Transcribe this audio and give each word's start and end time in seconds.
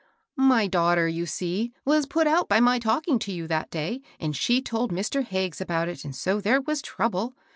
"My 0.51 0.65
daughter, 0.65 1.07
you 1.07 1.27
see, 1.27 1.73
was 1.85 2.07
put 2.07 2.25
out 2.25 2.49
by 2.49 2.59
my 2.59 2.79
talking 2.79 3.19
to 3.19 3.31
you 3.31 3.45
that 3.49 3.69
day, 3.69 4.01
and 4.19 4.35
she 4.35 4.59
told 4.59 4.91
Mr. 4.91 5.23
Hag 5.23 5.51
ges 5.51 5.61
about 5.61 5.89
it, 5.89 6.03
and 6.03 6.15
so 6.15 6.41
there 6.41 6.59
was 6.61 6.81
trouble. 6.81 7.35